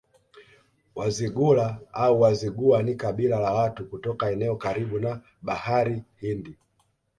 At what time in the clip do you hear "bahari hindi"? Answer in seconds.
5.41-6.57